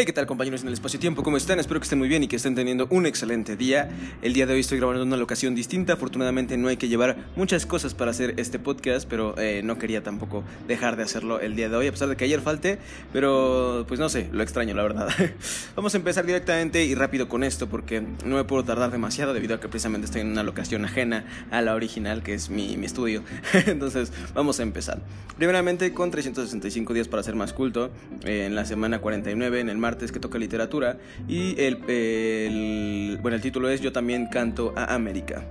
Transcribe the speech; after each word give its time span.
Hey, 0.00 0.06
¿qué 0.06 0.14
tal 0.14 0.26
compañeros 0.26 0.62
en 0.62 0.68
el 0.68 0.72
espacio-tiempo? 0.72 1.22
¿Cómo 1.22 1.36
están? 1.36 1.60
Espero 1.60 1.78
que 1.78 1.84
estén 1.84 1.98
muy 1.98 2.08
bien 2.08 2.22
y 2.22 2.26
que 2.26 2.36
estén 2.36 2.54
teniendo 2.54 2.86
un 2.88 3.04
excelente 3.04 3.54
día. 3.54 3.90
El 4.22 4.32
día 4.32 4.46
de 4.46 4.54
hoy 4.54 4.60
estoy 4.60 4.78
grabando 4.78 5.02
en 5.02 5.08
una 5.08 5.18
locación 5.18 5.54
distinta. 5.54 5.92
Afortunadamente 5.92 6.56
no 6.56 6.68
hay 6.68 6.78
que 6.78 6.88
llevar 6.88 7.18
muchas 7.36 7.66
cosas 7.66 7.92
para 7.92 8.10
hacer 8.12 8.32
este 8.38 8.58
podcast, 8.58 9.06
pero 9.06 9.34
eh, 9.36 9.60
no 9.62 9.76
quería 9.76 10.02
tampoco 10.02 10.42
dejar 10.66 10.96
de 10.96 11.02
hacerlo 11.02 11.38
el 11.38 11.54
día 11.54 11.68
de 11.68 11.76
hoy, 11.76 11.86
a 11.86 11.90
pesar 11.90 12.08
de 12.08 12.16
que 12.16 12.24
ayer 12.24 12.40
falte. 12.40 12.78
Pero 13.12 13.84
pues 13.86 14.00
no 14.00 14.08
sé, 14.08 14.30
lo 14.32 14.42
extraño 14.42 14.74
la 14.74 14.84
verdad. 14.84 15.10
Vamos 15.76 15.92
a 15.92 15.98
empezar 15.98 16.24
directamente 16.24 16.82
y 16.82 16.94
rápido 16.94 17.28
con 17.28 17.44
esto 17.44 17.68
porque 17.68 18.00
no 18.00 18.36
me 18.36 18.44
puedo 18.44 18.64
tardar 18.64 18.90
demasiado 18.90 19.34
debido 19.34 19.56
a 19.56 19.60
que 19.60 19.68
precisamente 19.68 20.06
estoy 20.06 20.22
en 20.22 20.28
una 20.28 20.44
locación 20.44 20.82
ajena 20.86 21.26
a 21.50 21.60
la 21.60 21.74
original, 21.74 22.22
que 22.22 22.32
es 22.32 22.48
mi, 22.48 22.78
mi 22.78 22.86
estudio. 22.86 23.22
Entonces 23.66 24.14
vamos 24.32 24.60
a 24.60 24.62
empezar. 24.62 25.02
Primeramente 25.36 25.92
con 25.92 26.10
365 26.10 26.94
días 26.94 27.08
para 27.08 27.22
ser 27.22 27.34
más 27.34 27.52
culto, 27.52 27.90
eh, 28.24 28.46
en 28.46 28.54
la 28.54 28.64
semana 28.64 29.00
49, 29.00 29.60
en 29.60 29.68
el 29.68 29.76
que 29.96 30.20
toca 30.20 30.38
literatura 30.38 30.98
y 31.28 31.60
el, 31.60 33.18
bueno, 33.20 33.36
el 33.36 33.42
título 33.42 33.68
es 33.68 33.80
Yo 33.80 33.92
también 33.92 34.26
canto 34.26 34.72
a 34.76 34.94
América. 34.94 35.44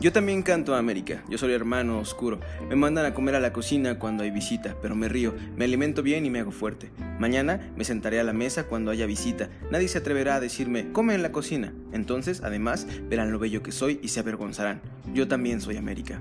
Yo 0.00 0.10
también 0.10 0.42
canto 0.42 0.74
a 0.74 0.78
América, 0.78 1.22
yo 1.28 1.38
soy 1.38 1.52
hermano 1.52 2.00
oscuro. 2.00 2.40
Me 2.68 2.74
mandan 2.74 3.06
a 3.06 3.14
comer 3.14 3.36
a 3.36 3.40
la 3.40 3.52
cocina 3.52 4.00
cuando 4.00 4.24
hay 4.24 4.32
visita, 4.32 4.74
pero 4.82 4.96
me 4.96 5.08
río, 5.08 5.32
me 5.56 5.64
alimento 5.64 6.02
bien 6.02 6.26
y 6.26 6.30
me 6.30 6.40
hago 6.40 6.50
fuerte. 6.50 6.90
Mañana 7.20 7.72
me 7.76 7.84
sentaré 7.84 8.18
a 8.18 8.24
la 8.24 8.32
mesa 8.32 8.64
cuando 8.64 8.90
haya 8.90 9.06
visita. 9.06 9.48
Nadie 9.70 9.86
se 9.86 9.98
atreverá 9.98 10.34
a 10.34 10.40
decirme, 10.40 10.90
come 10.90 11.14
en 11.14 11.22
la 11.22 11.30
cocina. 11.30 11.72
Entonces, 11.92 12.40
además, 12.42 12.88
verán 13.08 13.30
lo 13.30 13.38
bello 13.38 13.62
que 13.62 13.70
soy 13.70 14.00
y 14.02 14.08
se 14.08 14.18
avergonzarán. 14.18 14.80
Yo 15.14 15.28
también 15.28 15.60
soy 15.60 15.76
América. 15.76 16.20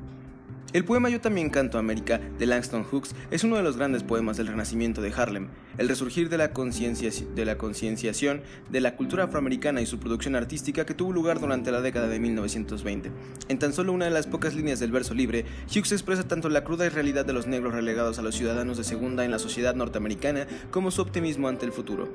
El 0.73 0.85
poema 0.85 1.09
Yo 1.09 1.19
también 1.19 1.49
canto 1.49 1.77
América 1.77 2.21
de 2.39 2.45
Langston 2.45 2.85
Hughes 2.89 3.13
es 3.29 3.43
uno 3.43 3.57
de 3.57 3.63
los 3.63 3.75
grandes 3.75 4.03
poemas 4.03 4.37
del 4.37 4.47
renacimiento 4.47 5.01
de 5.01 5.11
Harlem, 5.11 5.49
el 5.77 5.89
resurgir 5.89 6.29
de 6.29 6.37
la 6.37 6.53
concienciación 6.53 8.41
de 8.69 8.79
la 8.79 8.95
cultura 8.95 9.25
afroamericana 9.25 9.81
y 9.81 9.85
su 9.85 9.99
producción 9.99 10.35
artística 10.37 10.85
que 10.85 10.93
tuvo 10.93 11.11
lugar 11.11 11.41
durante 11.41 11.71
la 11.71 11.81
década 11.81 12.07
de 12.07 12.19
1920. 12.19 13.11
En 13.49 13.59
tan 13.59 13.73
solo 13.73 13.91
una 13.91 14.05
de 14.05 14.11
las 14.11 14.27
pocas 14.27 14.55
líneas 14.55 14.79
del 14.79 14.93
verso 14.93 15.13
libre, 15.13 15.43
Hughes 15.67 15.91
expresa 15.91 16.25
tanto 16.25 16.47
la 16.47 16.63
cruda 16.63 16.87
realidad 16.87 17.25
de 17.25 17.33
los 17.33 17.47
negros 17.47 17.73
relegados 17.73 18.17
a 18.17 18.21
los 18.21 18.35
ciudadanos 18.35 18.77
de 18.77 18.85
segunda 18.85 19.25
en 19.25 19.31
la 19.31 19.39
sociedad 19.39 19.75
norteamericana 19.75 20.47
como 20.71 20.89
su 20.89 21.01
optimismo 21.01 21.49
ante 21.49 21.65
el 21.65 21.73
futuro. 21.73 22.07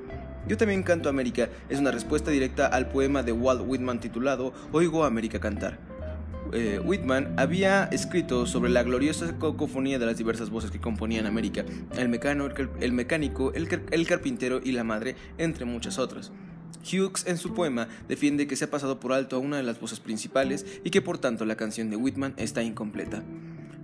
Yo 0.49 0.57
también 0.57 0.83
canto 0.83 1.11
América 1.11 1.51
es 1.69 1.79
una 1.79 1.91
respuesta 1.91 2.31
directa 2.31 2.69
al 2.69 2.89
poema 2.89 3.23
de 3.23 3.33
Walt 3.33 3.63
Whitman 3.67 4.01
titulado 4.01 4.55
Oigo 4.73 5.05
a 5.05 5.09
América 5.09 5.41
cantar. 5.41 5.96
Eh, 6.53 6.81
Whitman 6.83 7.35
había 7.37 7.85
escrito 7.85 8.47
sobre 8.47 8.71
la 8.71 8.83
gloriosa 8.83 9.27
cacofonía 9.39 9.99
de 9.99 10.07
las 10.07 10.17
diversas 10.17 10.51
voces 10.51 10.71
que 10.71 10.81
componían 10.81 11.27
América, 11.27 11.65
el, 11.97 12.71
el 12.81 12.93
mecánico, 12.93 13.53
el, 13.53 14.07
carpintero 14.07 14.61
y 14.63 14.73
la 14.73 14.85
madre, 14.85 15.17
entre 15.39 15.65
muchas 15.65 15.99
otras. 15.99 16.33
Hughes 16.85 17.27
en 17.27 17.37
su 17.37 17.53
poema 17.55 17.89
defiende 18.09 18.47
que 18.47 18.57
se 18.57 18.67
ha 18.67 18.71
pasado 18.71 19.01
por 19.01 19.13
alto 19.13 19.37
a 19.37 19.41
una 19.41 19.57
de 19.57 19.65
las 19.65 19.81
voces 19.81 19.99
principales 19.99 20.65
y 20.85 20.91
que 20.91 21.03
por 21.03 21.19
tanto 21.19 21.45
la 21.45 21.57
canción 21.57 21.91
de 21.91 21.97
Whitman 21.97 22.35
está 22.37 22.63
incompleta. 22.63 23.23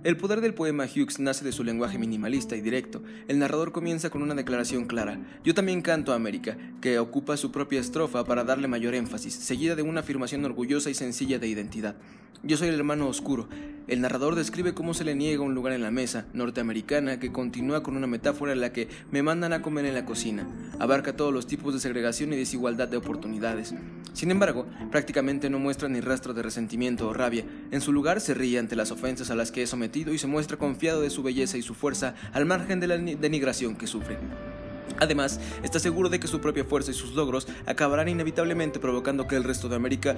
El 0.03 0.17
poder 0.17 0.41
del 0.41 0.53
poema 0.53 0.83
Hughes 0.83 1.19
nace 1.19 1.45
de 1.45 1.53
su 1.53 1.63
lenguaje 1.63 1.97
minimalista 1.97 2.57
y 2.57 2.61
directo. 2.61 3.01
El 3.29 3.39
narrador 3.39 3.71
comienza 3.71 4.09
con 4.09 4.21
una 4.21 4.35
declaración 4.35 4.85
clara. 4.85 5.17
Yo 5.45 5.53
también 5.53 5.81
canto 5.81 6.11
a 6.11 6.15
América, 6.15 6.57
que 6.81 6.99
ocupa 6.99 7.37
su 7.37 7.53
propia 7.53 7.79
estrofa 7.79 8.25
para 8.25 8.43
darle 8.43 8.67
mayor 8.67 8.95
énfasis, 8.95 9.33
seguida 9.33 9.77
de 9.77 9.81
una 9.81 10.01
afirmación 10.01 10.43
orgullosa 10.43 10.89
y 10.89 10.93
sencilla 10.93 11.39
de 11.39 11.47
identidad. 11.47 11.95
Yo 12.43 12.57
soy 12.57 12.67
el 12.67 12.75
hermano 12.75 13.07
oscuro. 13.07 13.47
El 13.85 13.99
narrador 13.99 14.35
describe 14.35 14.73
cómo 14.73 14.93
se 14.93 15.03
le 15.03 15.13
niega 15.13 15.43
un 15.43 15.55
lugar 15.55 15.73
en 15.73 15.81
la 15.81 15.91
mesa 15.91 16.25
norteamericana 16.33 17.19
que 17.19 17.33
continúa 17.33 17.83
con 17.83 17.97
una 17.97 18.07
metáfora 18.07 18.53
en 18.53 18.61
la 18.61 18.71
que 18.71 18.87
me 19.11 19.23
mandan 19.23 19.51
a 19.51 19.61
comer 19.61 19.85
en 19.85 19.93
la 19.93 20.05
cocina. 20.05 20.47
Abarca 20.79 21.17
todos 21.17 21.33
los 21.33 21.47
tipos 21.47 21.73
de 21.73 21.81
segregación 21.81 22.31
y 22.31 22.37
desigualdad 22.37 22.87
de 22.87 22.95
oportunidades. 22.95 23.73
Sin 24.13 24.31
embargo, 24.31 24.67
prácticamente 24.89 25.49
no 25.49 25.59
muestra 25.59 25.89
ni 25.89 25.99
rastro 25.99 26.33
de 26.33 26.43
resentimiento 26.43 27.09
o 27.09 27.13
rabia. 27.13 27.43
En 27.71 27.81
su 27.81 27.91
lugar 27.91 28.21
se 28.21 28.33
ríe 28.33 28.57
ante 28.57 28.77
las 28.77 28.91
ofensas 28.91 29.31
a 29.31 29.35
las 29.35 29.51
que 29.51 29.63
es 29.63 29.69
sometido 29.69 30.13
y 30.13 30.17
se 30.17 30.27
muestra 30.27 30.55
confiado 30.55 31.01
de 31.01 31.09
su 31.09 31.21
belleza 31.21 31.57
y 31.57 31.61
su 31.61 31.73
fuerza 31.73 32.15
al 32.31 32.45
margen 32.45 32.79
de 32.79 32.87
la 32.87 32.97
denigración 32.97 33.75
que 33.75 33.87
sufre. 33.87 34.17
Además, 34.99 35.39
está 35.63 35.79
seguro 35.79 36.09
de 36.09 36.19
que 36.19 36.27
su 36.27 36.41
propia 36.41 36.63
fuerza 36.63 36.91
y 36.91 36.93
sus 36.93 37.13
logros 37.13 37.47
acabarán 37.65 38.07
inevitablemente 38.07 38.79
provocando 38.79 39.27
que 39.27 39.35
el 39.35 39.43
resto 39.43 39.69
de 39.69 39.75
América 39.75 40.15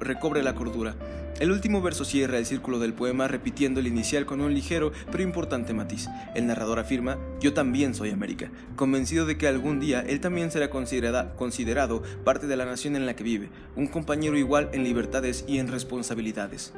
recobre 0.00 0.42
la 0.42 0.54
cordura. 0.54 0.94
El 1.40 1.50
último 1.50 1.82
verso 1.82 2.04
cierra 2.04 2.38
el 2.38 2.46
círculo 2.46 2.78
del 2.78 2.92
poema 2.92 3.26
repitiendo 3.26 3.80
el 3.80 3.86
inicial 3.86 4.26
con 4.26 4.40
un 4.40 4.54
ligero 4.54 4.92
pero 5.10 5.22
importante 5.22 5.72
matiz. 5.72 6.08
El 6.34 6.46
narrador 6.46 6.78
afirma, 6.78 7.18
yo 7.40 7.52
también 7.52 7.94
soy 7.94 8.10
América, 8.10 8.50
convencido 8.76 9.26
de 9.26 9.38
que 9.38 9.48
algún 9.48 9.80
día 9.80 10.04
él 10.06 10.20
también 10.20 10.50
será 10.50 10.70
considerado 10.70 12.02
parte 12.24 12.46
de 12.46 12.56
la 12.56 12.64
nación 12.64 12.96
en 12.96 13.06
la 13.06 13.16
que 13.16 13.24
vive, 13.24 13.48
un 13.76 13.88
compañero 13.88 14.36
igual 14.36 14.68
en 14.72 14.84
libertades 14.84 15.44
y 15.48 15.58
en 15.58 15.68
responsabilidades. 15.68 16.72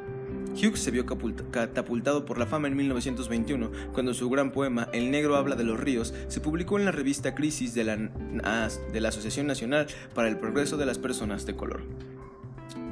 Hughes 0.55 0.81
se 0.81 0.91
vio 0.93 1.05
catapultado 1.05 2.25
por 2.25 2.39
la 2.39 2.47
fama 2.47 2.69
en 2.69 2.77
1921 2.77 3.71
cuando 3.93 4.15
su 4.15 4.31
gran 4.31 4.53
poema 4.53 4.89
El 4.93 5.11
negro 5.11 5.37
habla 5.37 5.57
de 5.57 5.65
los 5.65 5.81
ríos 5.81 6.15
se 6.29 6.41
publicó 6.41 6.79
en 6.79 6.85
la 6.85 6.93
revista 6.93 7.35
Crisis 7.35 7.75
de 7.75 7.85
la, 7.85 9.09
Asociación 9.09 9.47
Nacional 9.47 9.89
para 10.15 10.29
el 10.29 10.39
Progreso 10.39 10.77
de 10.77 10.87
las 10.87 10.99
Personas 10.99 11.45
de 11.47 11.57
Color. 11.57 11.83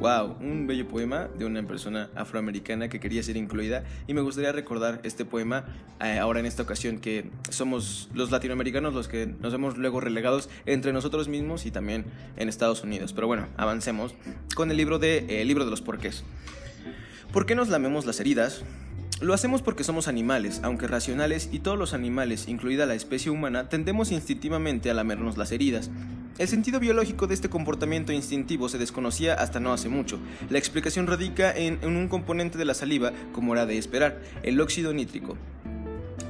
Wow, 0.01 0.37
un 0.41 0.67
bello 0.67 0.89
poema 0.89 1.29
de 1.39 1.45
una 1.45 1.63
persona 1.63 2.11
afroamericana 2.17 2.89
que 2.89 2.99
quería 2.99 3.23
ser 3.23 3.37
incluida 3.37 3.85
y 4.09 4.15
me 4.15 4.21
gustaría 4.21 4.51
recordar 4.51 5.01
este 5.05 5.25
poema 5.25 5.65
eh, 6.01 6.19
ahora 6.19 6.41
en 6.41 6.47
esta 6.47 6.65
ocasión 6.65 6.99
que 6.99 7.31
somos 7.51 8.11
los 8.13 8.33
latinoamericanos 8.33 8.95
los 8.95 9.07
que 9.07 9.27
nos 9.27 9.55
hemos 9.55 9.79
luego 9.79 10.01
relegados 10.01 10.49
entre 10.67 10.93
nosotros 10.93 11.29
mismos 11.29 11.67
y 11.67 11.71
también 11.71 12.05
en 12.37 12.49
Estados 12.49 12.83
Unidos. 12.83 13.13
Pero 13.13 13.29
bueno, 13.29 13.47
avancemos 13.57 14.15
con 14.57 14.73
el 14.73 14.77
libro 14.77 14.99
de 14.99 15.19
eh, 15.19 15.43
el 15.43 15.49
libro 15.49 15.65
de 15.65 15.71
los 15.71 15.83
porqués. 15.83 16.25
¿Por 17.33 17.47
qué 17.47 17.55
nos 17.55 17.71
lamemos 17.71 18.05
las 18.05 18.21
heridas? 18.21 18.63
Lo 19.23 19.33
hacemos 19.33 19.63
porque 19.63 19.85
somos 19.85 20.07
animales, 20.07 20.61
aunque 20.63 20.87
racionales, 20.87 21.49
y 21.51 21.61
todos 21.61 21.79
los 21.79 21.95
animales, 21.95 22.47
incluida 22.47 22.85
la 22.85 22.95
especie 22.95 23.31
humana, 23.31 23.71
tendemos 23.71 24.13
instintivamente 24.13 24.91
a 24.91 24.95
lamernos 24.95 25.39
las 25.39 25.51
heridas. 25.51 25.91
El 26.37 26.49
sentido 26.49 26.79
biológico 26.79 27.27
de 27.27 27.33
este 27.33 27.49
comportamiento 27.49 28.13
instintivo 28.13 28.69
se 28.69 28.77
desconocía 28.77 29.33
hasta 29.33 29.61
no 29.61 29.73
hace 29.73 29.89
mucho. 29.89 30.19
La 30.51 30.59
explicación 30.59 31.07
radica 31.07 31.57
en, 31.57 31.83
un 31.87 32.09
componente 32.09 32.59
de 32.59 32.67
la 32.67 32.75
saliva, 32.75 33.13
como 33.33 33.55
era 33.55 33.65
de 33.65 33.79
esperar, 33.79 34.21
el 34.43 34.61
óxido 34.61 34.93
nítrico. 34.93 35.39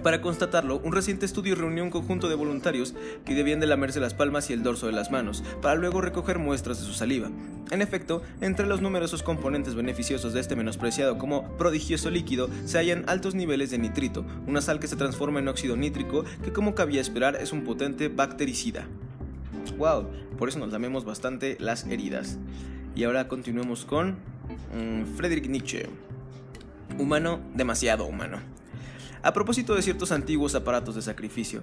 Para 0.05 0.21
constatarlo, 0.21 0.81
un 0.85 0.93
reciente 0.93 1.27
estudio 1.27 1.57
reunió 1.57 1.83
un 1.83 1.91
conjunto 1.91 2.29
de 2.29 2.37
voluntarios 2.37 2.95
que 3.25 3.35
debían 3.35 3.59
de 3.59 3.67
lamerse 3.67 3.99
las 3.99 4.15
palmas 4.15 4.51
y 4.51 4.53
el 4.53 4.63
dorso 4.63 4.87
de 4.87 4.93
las 4.93 5.11
manos, 5.11 5.43
para 5.63 5.75
luego 5.75 6.01
recoger 6.01 6.39
muestras 6.39 6.79
de 6.79 6.87
su 6.87 6.93
saliva. 6.93 7.29
En 7.71 7.81
efecto, 7.81 8.23
entre 8.41 8.67
los 8.67 8.83
numerosos 8.83 9.23
componentes 9.23 9.75
beneficiosos 9.75 10.33
de 10.33 10.41
este 10.41 10.57
menospreciado 10.57 11.17
como 11.17 11.57
prodigioso 11.57 12.11
líquido 12.11 12.51
se 12.67 12.79
hallan 12.79 13.05
altos 13.07 13.35
niveles 13.35 13.71
de 13.71 13.79
nitrito, 13.79 14.27
una 14.47 14.61
sal 14.61 14.79
que 14.79 14.89
se 14.89 14.97
transforma 14.97 15.39
en 15.39 15.49
óxido 15.49 15.77
nítrico 15.77 16.25
que 16.45 16.53
como 16.53 16.75
cabía 16.75 17.01
esperar 17.01 17.37
es 17.37 17.53
un 17.53 17.65
potente 17.65 18.09
bactericida. 18.09 18.87
Wow, 19.79 20.09
por 20.37 20.49
eso 20.49 20.59
nos 20.59 20.73
lamemos 20.73 21.05
bastante 21.05 21.57
las 21.61 21.87
heridas. 21.87 22.39
Y 22.95 23.05
ahora 23.05 23.29
continuemos 23.29 23.85
con 23.85 24.19
mm, 24.75 25.17
Friedrich 25.17 25.49
Nietzsche. 25.49 25.89
Humano, 26.99 27.41
demasiado 27.55 28.05
humano. 28.05 28.39
A 29.23 29.33
propósito 29.33 29.75
de 29.75 29.83
ciertos 29.83 30.13
antiguos 30.13 30.55
aparatos 30.55 30.97
de 30.97 31.03
sacrificio. 31.03 31.63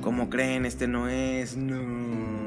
Como 0.00 0.30
creen, 0.30 0.64
este 0.64 0.88
no 0.88 1.08
es. 1.08 1.56
No. 1.56 2.43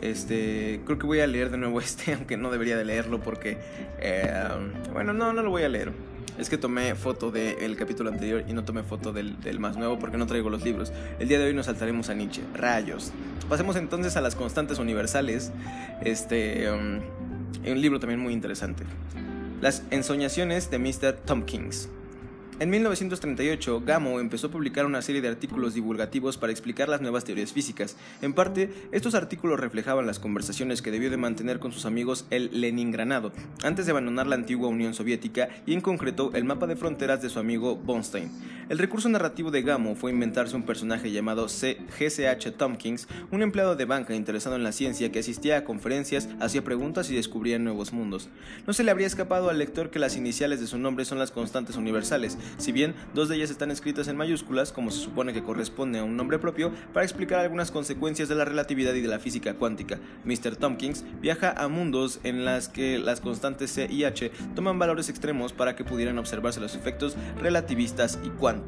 Este, 0.00 0.80
creo 0.84 0.98
que 0.98 1.06
voy 1.06 1.20
a 1.20 1.26
leer 1.26 1.50
de 1.50 1.58
nuevo 1.58 1.80
este, 1.80 2.14
aunque 2.14 2.36
no 2.36 2.50
debería 2.50 2.76
de 2.76 2.84
leerlo 2.84 3.20
porque, 3.20 3.58
eh, 3.98 4.48
bueno, 4.92 5.12
no, 5.12 5.32
no 5.32 5.42
lo 5.42 5.50
voy 5.50 5.62
a 5.62 5.68
leer. 5.68 5.92
Es 6.38 6.48
que 6.48 6.56
tomé 6.56 6.94
foto 6.94 7.30
del 7.30 7.76
capítulo 7.76 8.08
anterior 8.08 8.44
y 8.48 8.54
no 8.54 8.64
tomé 8.64 8.82
foto 8.82 9.12
del, 9.12 9.36
más 9.58 9.76
nuevo 9.76 9.98
porque 9.98 10.16
no 10.16 10.26
traigo 10.26 10.48
los 10.48 10.64
libros. 10.64 10.90
El 11.18 11.28
día 11.28 11.38
de 11.38 11.44
hoy 11.44 11.54
nos 11.54 11.66
saltaremos 11.66 12.08
a 12.08 12.14
Nietzsche. 12.14 12.40
Rayos. 12.54 13.12
Pasemos 13.48 13.76
entonces 13.76 14.16
a 14.16 14.22
las 14.22 14.36
constantes 14.36 14.78
universales. 14.78 15.52
Este, 16.02 16.70
um, 16.70 17.00
un 17.66 17.80
libro 17.82 18.00
también 18.00 18.20
muy 18.20 18.32
interesante. 18.32 18.84
Las 19.60 19.82
ensoñaciones 19.90 20.70
de 20.70 20.78
Mr. 20.78 21.12
Tompkins. 21.26 21.90
En 22.60 22.68
1938, 22.68 23.84
Gamow 23.86 24.18
empezó 24.18 24.48
a 24.48 24.50
publicar 24.50 24.84
una 24.84 25.00
serie 25.00 25.22
de 25.22 25.28
artículos 25.28 25.72
divulgativos 25.72 26.36
para 26.36 26.52
explicar 26.52 26.90
las 26.90 27.00
nuevas 27.00 27.24
teorías 27.24 27.54
físicas. 27.54 27.96
En 28.20 28.34
parte, 28.34 28.68
estos 28.92 29.14
artículos 29.14 29.58
reflejaban 29.58 30.06
las 30.06 30.18
conversaciones 30.18 30.82
que 30.82 30.90
debió 30.90 31.10
de 31.10 31.16
mantener 31.16 31.58
con 31.58 31.72
sus 31.72 31.86
amigos 31.86 32.26
el 32.28 32.50
Leningranado, 32.52 33.32
antes 33.64 33.86
de 33.86 33.92
abandonar 33.92 34.26
la 34.26 34.34
antigua 34.34 34.68
Unión 34.68 34.92
Soviética 34.92 35.48
y 35.64 35.72
en 35.72 35.80
concreto 35.80 36.32
el 36.34 36.44
mapa 36.44 36.66
de 36.66 36.76
fronteras 36.76 37.22
de 37.22 37.30
su 37.30 37.38
amigo 37.38 37.76
Bonstein. 37.76 38.30
El 38.70 38.78
recurso 38.78 39.08
narrativo 39.08 39.50
de 39.50 39.62
Gamo 39.62 39.96
fue 39.96 40.12
inventarse 40.12 40.54
un 40.54 40.62
personaje 40.62 41.10
llamado 41.10 41.48
GCH 41.48 42.52
Tompkins, 42.56 43.08
un 43.32 43.42
empleado 43.42 43.74
de 43.74 43.84
banca 43.84 44.14
interesado 44.14 44.54
en 44.54 44.62
la 44.62 44.70
ciencia 44.70 45.10
que 45.10 45.18
asistía 45.18 45.56
a 45.56 45.64
conferencias, 45.64 46.28
hacía 46.38 46.62
preguntas 46.62 47.10
y 47.10 47.16
descubría 47.16 47.58
nuevos 47.58 47.92
mundos. 47.92 48.28
No 48.68 48.72
se 48.72 48.84
le 48.84 48.92
habría 48.92 49.08
escapado 49.08 49.50
al 49.50 49.58
lector 49.58 49.90
que 49.90 49.98
las 49.98 50.16
iniciales 50.16 50.60
de 50.60 50.68
su 50.68 50.78
nombre 50.78 51.04
son 51.04 51.18
las 51.18 51.32
constantes 51.32 51.74
universales, 51.74 52.38
si 52.58 52.70
bien 52.70 52.94
dos 53.12 53.28
de 53.28 53.34
ellas 53.34 53.50
están 53.50 53.72
escritas 53.72 54.06
en 54.06 54.16
mayúsculas, 54.16 54.70
como 54.70 54.92
se 54.92 55.00
supone 55.00 55.32
que 55.32 55.42
corresponde 55.42 55.98
a 55.98 56.04
un 56.04 56.16
nombre 56.16 56.38
propio, 56.38 56.70
para 56.92 57.02
explicar 57.02 57.40
algunas 57.40 57.72
consecuencias 57.72 58.28
de 58.28 58.36
la 58.36 58.44
relatividad 58.44 58.94
y 58.94 59.00
de 59.00 59.08
la 59.08 59.18
física 59.18 59.54
cuántica. 59.54 59.98
Mr. 60.24 60.54
Tompkins 60.54 61.04
viaja 61.20 61.50
a 61.50 61.66
mundos 61.66 62.20
en 62.22 62.44
las 62.44 62.68
que 62.68 63.00
las 63.00 63.20
constantes 63.20 63.72
C 63.72 63.88
y 63.90 64.04
H 64.04 64.30
toman 64.54 64.78
valores 64.78 65.08
extremos 65.08 65.52
para 65.52 65.74
que 65.74 65.82
pudieran 65.82 66.18
observarse 66.18 66.60
los 66.60 66.76
efectos 66.76 67.16
relativistas 67.40 68.20
y 68.22 68.28
cuánticos. 68.28 68.59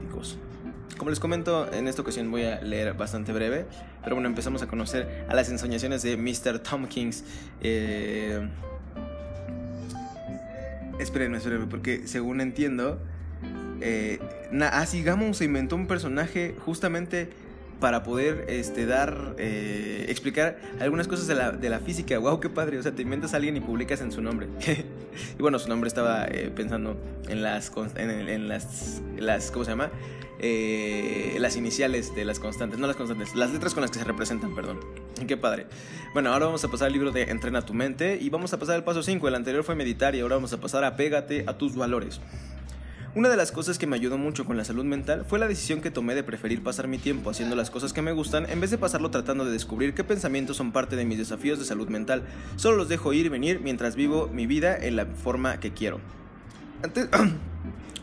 Como 0.98 1.10
les 1.10 1.20
comento, 1.20 1.72
en 1.72 1.88
esta 1.88 2.02
ocasión 2.02 2.30
voy 2.30 2.44
a 2.44 2.60
leer 2.60 2.94
bastante 2.94 3.32
breve, 3.32 3.66
pero 4.04 4.14
bueno, 4.14 4.28
empezamos 4.28 4.62
a 4.62 4.68
conocer 4.68 5.26
a 5.28 5.34
las 5.34 5.50
ensoñaciones 5.50 6.02
de 6.02 6.16
Mr. 6.16 6.60
Tompkins. 6.60 7.24
Eh... 7.60 8.48
Espérenme, 11.00 11.38
espérenme, 11.38 11.66
porque 11.66 12.06
según 12.06 12.40
entiendo, 12.40 13.00
eh, 13.80 14.20
así 14.70 15.02
Gamow 15.02 15.34
se 15.34 15.44
inventó 15.44 15.74
un 15.74 15.88
personaje 15.88 16.54
justamente 16.64 17.30
para 17.80 18.04
poder 18.04 18.44
este, 18.48 18.86
dar, 18.86 19.34
eh, 19.38 20.06
explicar 20.08 20.56
algunas 20.78 21.08
cosas 21.08 21.26
de 21.26 21.34
la, 21.34 21.50
de 21.50 21.68
la, 21.68 21.80
física. 21.80 22.16
¡Wow, 22.16 22.38
qué 22.38 22.48
padre! 22.48 22.78
O 22.78 22.82
sea, 22.82 22.92
te 22.92 23.02
inventas 23.02 23.34
a 23.34 23.38
alguien 23.38 23.56
y 23.56 23.60
publicas 23.60 24.00
en 24.00 24.12
su 24.12 24.22
nombre. 24.22 24.46
y 25.38 25.42
bueno, 25.42 25.58
su 25.58 25.68
nombre 25.68 25.88
estaba 25.88 26.24
eh, 26.24 26.50
pensando 26.54 26.96
en 27.28 27.42
las, 27.42 27.72
en, 27.96 28.48
las, 28.48 29.02
las, 29.16 29.50
¿cómo 29.50 29.64
se 29.64 29.70
llama? 29.72 29.90
Eh, 30.44 31.36
las 31.38 31.56
iniciales 31.56 32.14
de 32.16 32.24
las 32.24 32.40
constantes, 32.40 32.78
no 32.78 32.88
las 32.88 32.96
constantes, 32.96 33.34
las 33.36 33.52
letras 33.52 33.74
con 33.74 33.82
las 33.82 33.90
que 33.92 33.98
se 33.98 34.04
representan, 34.04 34.54
perdón. 34.54 34.80
Qué 35.28 35.36
padre. 35.36 35.66
Bueno, 36.14 36.32
ahora 36.32 36.46
vamos 36.46 36.64
a 36.64 36.68
pasar 36.68 36.86
al 36.86 36.92
libro 36.92 37.12
de 37.12 37.22
Entrena 37.22 37.62
tu 37.62 37.74
mente 37.74 38.18
y 38.20 38.28
vamos 38.28 38.52
a 38.52 38.58
pasar 38.58 38.74
al 38.74 38.84
paso 38.84 39.02
5. 39.02 39.28
El 39.28 39.36
anterior 39.36 39.62
fue 39.62 39.76
meditar 39.76 40.16
y 40.16 40.20
ahora 40.20 40.34
vamos 40.34 40.52
a 40.52 40.60
pasar 40.60 40.84
a 40.84 40.96
pégate 40.96 41.44
a 41.46 41.56
tus 41.56 41.76
valores. 41.76 42.20
Una 43.14 43.28
de 43.28 43.36
las 43.36 43.52
cosas 43.52 43.76
que 43.76 43.86
me 43.86 43.94
ayudó 43.94 44.16
mucho 44.16 44.46
con 44.46 44.56
la 44.56 44.64
salud 44.64 44.86
mental 44.86 45.26
fue 45.28 45.38
la 45.38 45.46
decisión 45.46 45.82
que 45.82 45.90
tomé 45.90 46.14
de 46.14 46.22
preferir 46.22 46.62
pasar 46.62 46.88
mi 46.88 46.96
tiempo 46.96 47.28
haciendo 47.28 47.54
las 47.54 47.70
cosas 47.70 47.92
que 47.92 48.00
me 48.00 48.12
gustan 48.12 48.48
en 48.48 48.58
vez 48.58 48.70
de 48.70 48.78
pasarlo 48.78 49.10
tratando 49.10 49.44
de 49.44 49.52
descubrir 49.52 49.92
qué 49.92 50.02
pensamientos 50.02 50.56
son 50.56 50.72
parte 50.72 50.96
de 50.96 51.04
mis 51.04 51.18
desafíos 51.18 51.58
de 51.58 51.66
salud 51.66 51.88
mental. 51.88 52.22
Solo 52.56 52.78
los 52.78 52.88
dejo 52.88 53.12
ir 53.12 53.26
y 53.26 53.28
venir 53.28 53.60
mientras 53.60 53.96
vivo 53.96 54.30
mi 54.32 54.46
vida 54.46 54.74
en 54.78 54.96
la 54.96 55.04
forma 55.04 55.60
que 55.60 55.74
quiero. 55.74 56.00
Antes... 56.82 57.10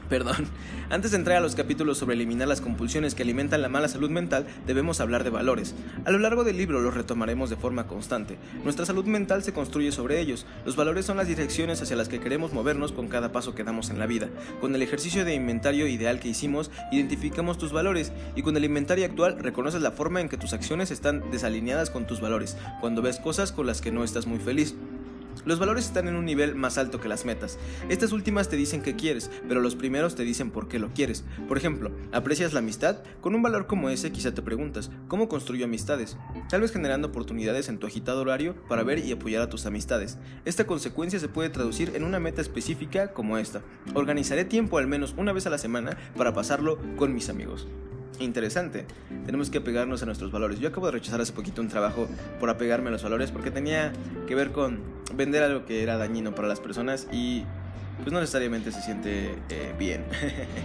Perdón. 0.09 0.47
Antes 0.89 1.11
de 1.11 1.17
entrar 1.17 1.37
a 1.37 1.41
los 1.41 1.55
capítulos 1.55 1.99
sobre 1.99 2.15
eliminar 2.15 2.47
las 2.47 2.61
compulsiones 2.61 3.13
que 3.13 3.21
alimentan 3.21 3.61
la 3.61 3.69
mala 3.69 3.87
salud 3.87 4.09
mental, 4.09 4.47
debemos 4.65 4.99
hablar 4.99 5.23
de 5.23 5.29
valores. 5.29 5.75
A 6.03 6.11
lo 6.11 6.17
largo 6.17 6.43
del 6.43 6.57
libro 6.57 6.81
los 6.81 6.95
retomaremos 6.95 7.51
de 7.51 7.57
forma 7.57 7.85
constante. 7.85 8.37
Nuestra 8.63 8.87
salud 8.87 9.05
mental 9.05 9.43
se 9.43 9.53
construye 9.53 9.91
sobre 9.91 10.19
ellos. 10.19 10.47
Los 10.65 10.75
valores 10.75 11.05
son 11.05 11.17
las 11.17 11.27
direcciones 11.27 11.81
hacia 11.81 11.95
las 11.95 12.09
que 12.09 12.19
queremos 12.19 12.53
movernos 12.53 12.91
con 12.91 13.07
cada 13.07 13.31
paso 13.31 13.53
que 13.53 13.63
damos 13.63 13.91
en 13.91 13.99
la 13.99 14.07
vida. 14.07 14.29
Con 14.59 14.73
el 14.73 14.81
ejercicio 14.81 15.25
de 15.25 15.35
inventario 15.35 15.87
ideal 15.87 16.19
que 16.19 16.29
hicimos, 16.29 16.71
identificamos 16.91 17.59
tus 17.59 17.71
valores 17.71 18.11
y 18.35 18.41
con 18.41 18.57
el 18.57 18.65
inventario 18.65 19.05
actual 19.05 19.37
reconoces 19.37 19.81
la 19.81 19.91
forma 19.91 20.21
en 20.21 20.29
que 20.29 20.37
tus 20.37 20.53
acciones 20.53 20.89
están 20.89 21.29
desalineadas 21.29 21.91
con 21.91 22.07
tus 22.07 22.19
valores, 22.19 22.57
cuando 22.81 23.03
ves 23.03 23.19
cosas 23.19 23.51
con 23.51 23.67
las 23.67 23.81
que 23.81 23.91
no 23.91 24.03
estás 24.03 24.25
muy 24.25 24.39
feliz. 24.39 24.75
Los 25.45 25.59
valores 25.59 25.85
están 25.85 26.07
en 26.07 26.15
un 26.15 26.25
nivel 26.25 26.55
más 26.55 26.77
alto 26.77 26.99
que 26.99 27.07
las 27.07 27.25
metas. 27.25 27.57
Estas 27.89 28.11
últimas 28.11 28.49
te 28.49 28.55
dicen 28.55 28.81
que 28.81 28.95
quieres, 28.95 29.31
pero 29.47 29.61
los 29.61 29.75
primeros 29.75 30.15
te 30.15 30.23
dicen 30.23 30.51
por 30.51 30.67
qué 30.67 30.79
lo 30.79 30.93
quieres. 30.93 31.23
Por 31.47 31.57
ejemplo, 31.57 31.91
¿aprecias 32.11 32.53
la 32.53 32.59
amistad? 32.59 33.03
Con 33.21 33.35
un 33.35 33.41
valor 33.41 33.67
como 33.67 33.89
ese 33.89 34.11
quizá 34.11 34.33
te 34.33 34.41
preguntas, 34.41 34.91
¿cómo 35.07 35.29
construyo 35.29 35.65
amistades? 35.65 36.17
Tal 36.49 36.61
vez 36.61 36.71
generando 36.71 37.07
oportunidades 37.07 37.69
en 37.69 37.79
tu 37.79 37.87
agitado 37.87 38.21
horario 38.21 38.55
para 38.67 38.83
ver 38.83 38.99
y 38.99 39.11
apoyar 39.11 39.41
a 39.41 39.49
tus 39.49 39.65
amistades. 39.65 40.17
Esta 40.45 40.65
consecuencia 40.67 41.19
se 41.19 41.29
puede 41.29 41.49
traducir 41.49 41.91
en 41.95 42.03
una 42.03 42.19
meta 42.19 42.41
específica 42.41 43.13
como 43.13 43.37
esta. 43.37 43.61
Organizaré 43.93 44.45
tiempo 44.45 44.77
al 44.77 44.87
menos 44.87 45.15
una 45.17 45.33
vez 45.33 45.47
a 45.47 45.49
la 45.49 45.57
semana 45.57 45.97
para 46.17 46.33
pasarlo 46.33 46.77
con 46.97 47.13
mis 47.13 47.29
amigos 47.29 47.67
interesante. 48.19 48.85
Tenemos 49.25 49.49
que 49.49 49.59
apegarnos 49.59 50.01
a 50.03 50.05
nuestros 50.05 50.31
valores. 50.31 50.59
Yo 50.59 50.69
acabo 50.69 50.87
de 50.87 50.93
rechazar 50.93 51.21
hace 51.21 51.33
poquito 51.33 51.61
un 51.61 51.67
trabajo 51.67 52.07
por 52.39 52.49
apegarme 52.49 52.89
a 52.89 52.91
los 52.91 53.03
valores 53.03 53.31
porque 53.31 53.51
tenía 53.51 53.93
que 54.27 54.35
ver 54.35 54.51
con 54.51 54.79
vender 55.15 55.43
algo 55.43 55.65
que 55.65 55.83
era 55.83 55.97
dañino 55.97 56.33
para 56.35 56.47
las 56.47 56.59
personas 56.59 57.07
y 57.11 57.43
pues 58.01 58.11
no 58.11 58.19
necesariamente 58.19 58.71
se 58.71 58.81
siente 58.81 59.35
eh, 59.49 59.73
bien. 59.77 60.05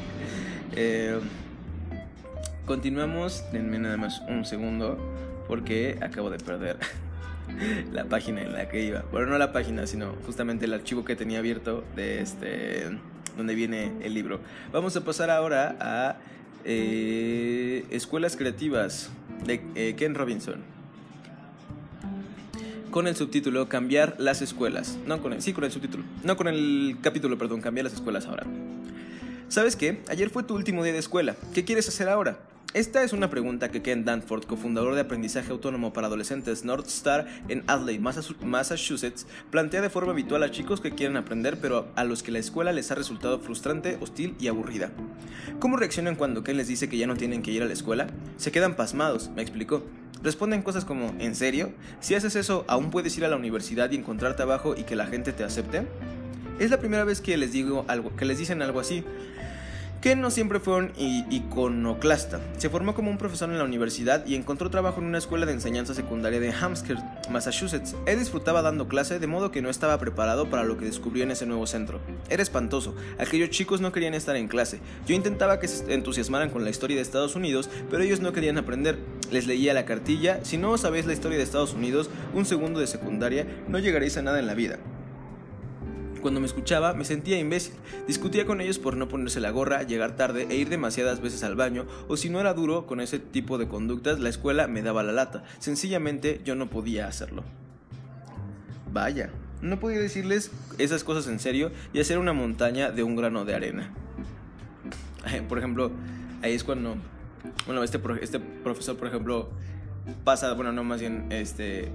eh, 0.76 1.18
continuamos, 2.66 3.44
denme 3.52 3.78
nada 3.78 3.96
más 3.96 4.22
un 4.28 4.44
segundo 4.44 4.98
porque 5.48 5.98
acabo 6.00 6.30
de 6.30 6.38
perder 6.38 6.78
la 7.92 8.04
página 8.04 8.42
en 8.42 8.52
la 8.52 8.68
que 8.68 8.84
iba. 8.84 9.04
Bueno, 9.12 9.28
no 9.28 9.38
la 9.38 9.52
página, 9.52 9.86
sino 9.86 10.14
justamente 10.26 10.64
el 10.64 10.74
archivo 10.74 11.04
que 11.04 11.16
tenía 11.16 11.38
abierto 11.38 11.84
de 11.96 12.20
este 12.20 12.88
donde 13.36 13.54
viene 13.54 13.92
el 14.02 14.14
libro. 14.14 14.40
Vamos 14.72 14.96
a 14.96 15.04
pasar 15.04 15.30
ahora 15.30 15.76
a 15.80 16.16
eh, 16.64 17.84
Escuelas 17.90 18.36
Creativas 18.36 19.10
de 19.46 19.62
eh, 19.74 19.94
Ken 19.96 20.14
Robinson. 20.14 20.62
Con 22.90 23.06
el 23.08 23.16
subtítulo 23.16 23.68
Cambiar 23.68 24.16
las 24.18 24.40
escuelas. 24.42 24.98
No 25.06 25.20
con 25.20 25.32
el, 25.32 25.42
sí, 25.42 25.52
con 25.52 25.64
el 25.64 25.72
subtítulo. 25.72 26.04
No 26.22 26.36
con 26.36 26.48
el 26.48 26.96
capítulo, 27.02 27.36
perdón, 27.38 27.60
Cambiar 27.60 27.84
las 27.84 27.94
escuelas 27.94 28.26
ahora. 28.26 28.46
¿Sabes 29.48 29.76
qué? 29.76 30.02
Ayer 30.08 30.30
fue 30.30 30.42
tu 30.42 30.54
último 30.54 30.82
día 30.82 30.92
de 30.92 30.98
escuela. 30.98 31.36
¿Qué 31.52 31.64
quieres 31.64 31.88
hacer 31.88 32.08
ahora? 32.08 32.38
Esta 32.74 33.04
es 33.04 33.12
una 33.12 33.30
pregunta 33.30 33.70
que 33.70 33.82
Ken 33.82 34.04
Danford, 34.04 34.46
cofundador 34.46 34.96
de 34.96 35.02
aprendizaje 35.02 35.52
autónomo 35.52 35.92
para 35.92 36.08
adolescentes 36.08 36.64
North 36.64 36.88
Star 36.88 37.28
en 37.46 37.62
Adelaide, 37.68 38.02
Massachusetts, 38.42 39.28
plantea 39.52 39.80
de 39.80 39.90
forma 39.90 40.10
habitual 40.10 40.42
a 40.42 40.50
chicos 40.50 40.80
que 40.80 40.90
quieren 40.90 41.16
aprender 41.16 41.60
pero 41.60 41.86
a 41.94 42.02
los 42.02 42.24
que 42.24 42.32
la 42.32 42.40
escuela 42.40 42.72
les 42.72 42.90
ha 42.90 42.96
resultado 42.96 43.38
frustrante, 43.38 43.96
hostil 44.00 44.34
y 44.40 44.48
aburrida. 44.48 44.90
¿Cómo 45.60 45.76
reaccionan 45.76 46.16
cuando 46.16 46.42
Ken 46.42 46.56
les 46.56 46.66
dice 46.66 46.88
que 46.88 46.98
ya 46.98 47.06
no 47.06 47.16
tienen 47.16 47.42
que 47.42 47.52
ir 47.52 47.62
a 47.62 47.66
la 47.66 47.72
escuela? 47.72 48.08
Se 48.38 48.50
quedan 48.50 48.74
pasmados, 48.74 49.30
me 49.36 49.42
explicó. 49.42 49.84
Responden 50.24 50.62
cosas 50.62 50.84
como, 50.84 51.14
¿en 51.20 51.36
serio? 51.36 51.72
Si 52.00 52.16
haces 52.16 52.34
eso, 52.34 52.64
¿aún 52.66 52.90
puedes 52.90 53.16
ir 53.16 53.24
a 53.24 53.28
la 53.28 53.36
universidad 53.36 53.92
y 53.92 53.96
encontrar 53.96 54.34
trabajo 54.34 54.74
y 54.76 54.82
que 54.82 54.96
la 54.96 55.06
gente 55.06 55.32
te 55.32 55.44
acepte? 55.44 55.86
Es 56.58 56.72
la 56.72 56.80
primera 56.80 57.04
vez 57.04 57.20
que 57.20 57.36
les 57.36 57.52
digo 57.52 57.84
algo, 57.86 58.16
que 58.16 58.24
les 58.24 58.38
dicen 58.38 58.62
algo 58.62 58.80
así. 58.80 59.04
Ken 60.04 60.20
no 60.20 60.30
siempre 60.30 60.60
fue 60.60 60.76
un 60.76 60.92
iconoclasta. 60.98 62.38
Se 62.58 62.68
formó 62.68 62.94
como 62.94 63.10
un 63.10 63.16
profesor 63.16 63.48
en 63.48 63.56
la 63.56 63.64
universidad 63.64 64.26
y 64.26 64.34
encontró 64.34 64.68
trabajo 64.68 65.00
en 65.00 65.06
una 65.06 65.16
escuela 65.16 65.46
de 65.46 65.54
enseñanza 65.54 65.94
secundaria 65.94 66.40
de 66.40 66.52
Hampshire, 66.52 67.00
Massachusetts. 67.30 67.96
Él 68.04 68.18
disfrutaba 68.18 68.60
dando 68.60 68.86
clase 68.86 69.18
de 69.18 69.26
modo 69.26 69.50
que 69.50 69.62
no 69.62 69.70
estaba 69.70 69.96
preparado 69.96 70.50
para 70.50 70.62
lo 70.62 70.76
que 70.76 70.84
descubrió 70.84 71.24
en 71.24 71.30
ese 71.30 71.46
nuevo 71.46 71.66
centro. 71.66 72.00
Era 72.28 72.42
espantoso. 72.42 72.94
Aquellos 73.18 73.48
chicos 73.48 73.80
no 73.80 73.92
querían 73.92 74.12
estar 74.12 74.36
en 74.36 74.46
clase. 74.46 74.78
Yo 75.06 75.14
intentaba 75.14 75.58
que 75.58 75.68
se 75.68 75.94
entusiasmaran 75.94 76.50
con 76.50 76.64
la 76.64 76.70
historia 76.70 76.96
de 76.96 77.02
Estados 77.02 77.34
Unidos, 77.34 77.70
pero 77.90 78.02
ellos 78.02 78.20
no 78.20 78.34
querían 78.34 78.58
aprender. 78.58 78.98
Les 79.30 79.46
leía 79.46 79.72
la 79.72 79.86
cartilla, 79.86 80.44
si 80.44 80.58
no 80.58 80.76
sabéis 80.76 81.06
la 81.06 81.14
historia 81.14 81.38
de 81.38 81.44
Estados 81.44 81.72
Unidos, 81.72 82.10
un 82.34 82.44
segundo 82.44 82.78
de 82.78 82.88
secundaria, 82.88 83.46
no 83.68 83.78
llegaréis 83.78 84.18
a 84.18 84.22
nada 84.22 84.38
en 84.38 84.48
la 84.48 84.54
vida. 84.54 84.78
Cuando 86.24 86.40
me 86.40 86.46
escuchaba 86.46 86.94
me 86.94 87.04
sentía 87.04 87.38
imbécil. 87.38 87.74
Discutía 88.06 88.46
con 88.46 88.62
ellos 88.62 88.78
por 88.78 88.96
no 88.96 89.08
ponerse 89.08 89.40
la 89.40 89.50
gorra, 89.50 89.82
llegar 89.82 90.16
tarde 90.16 90.46
e 90.48 90.56
ir 90.56 90.70
demasiadas 90.70 91.20
veces 91.20 91.44
al 91.44 91.54
baño, 91.54 91.84
o 92.08 92.16
si 92.16 92.30
no 92.30 92.40
era 92.40 92.54
duro 92.54 92.86
con 92.86 93.02
ese 93.02 93.18
tipo 93.18 93.58
de 93.58 93.68
conductas, 93.68 94.18
la 94.20 94.30
escuela 94.30 94.66
me 94.66 94.80
daba 94.80 95.02
la 95.02 95.12
lata. 95.12 95.44
Sencillamente 95.58 96.40
yo 96.42 96.54
no 96.54 96.70
podía 96.70 97.08
hacerlo. 97.08 97.44
Vaya, 98.90 99.32
no 99.60 99.78
podía 99.78 99.98
decirles 99.98 100.50
esas 100.78 101.04
cosas 101.04 101.26
en 101.26 101.40
serio 101.40 101.72
y 101.92 102.00
hacer 102.00 102.16
una 102.16 102.32
montaña 102.32 102.90
de 102.90 103.02
un 103.02 103.16
grano 103.16 103.44
de 103.44 103.54
arena. 103.56 103.92
Por 105.46 105.58
ejemplo, 105.58 105.90
ahí 106.40 106.54
es 106.54 106.64
cuando, 106.64 106.96
bueno, 107.66 107.82
este, 107.84 108.00
este 108.22 108.40
profesor, 108.40 108.96
por 108.96 109.08
ejemplo, 109.08 109.50
pasa, 110.24 110.54
bueno, 110.54 110.72
no 110.72 110.84
más 110.84 111.00
bien, 111.00 111.26
este, 111.28 111.92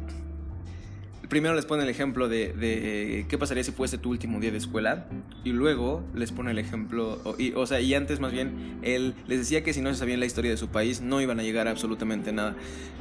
primero 1.29 1.53
les 1.55 1.65
pone 1.65 1.83
el 1.83 1.89
ejemplo 1.89 2.27
de, 2.27 3.25
qué 3.29 3.37
pasaría 3.37 3.63
si 3.63 3.71
fuese 3.71 3.97
tu 3.97 4.09
último 4.09 4.39
día 4.39 4.51
de 4.51 4.57
escuela 4.57 5.05
y 5.43 5.51
luego 5.51 6.03
les 6.15 6.31
pone 6.31 6.51
el 6.51 6.57
ejemplo, 6.57 7.21
o, 7.23 7.35
y, 7.37 7.53
o 7.53 7.65
sea, 7.65 7.79
y 7.79 7.93
antes 7.93 8.19
más 8.19 8.31
bien, 8.31 8.79
él 8.81 9.13
les 9.27 9.39
decía 9.39 9.63
que 9.63 9.71
si 9.71 9.81
no 9.81 9.89
se 9.93 9.99
sabían 9.99 10.19
la 10.19 10.25
historia 10.25 10.51
de 10.51 10.57
su 10.57 10.67
país 10.67 11.01
no 11.01 11.21
iban 11.21 11.39
a 11.39 11.43
llegar 11.43 11.67
a 11.67 11.71
absolutamente 11.71 12.31
nada. 12.33 12.55